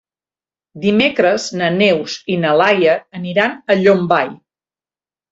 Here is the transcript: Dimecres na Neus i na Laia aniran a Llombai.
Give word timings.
Dimecres 0.85 1.43
na 1.59 1.67
Neus 1.75 2.15
i 2.35 2.37
na 2.45 2.53
Laia 2.61 2.95
aniran 3.19 3.53
a 3.75 3.77
Llombai. 3.83 4.33